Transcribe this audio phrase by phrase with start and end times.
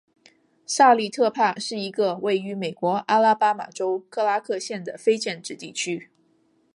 [0.65, 6.09] 萨利特帕是一个位于美国阿拉巴马州克拉克县的非建制地区。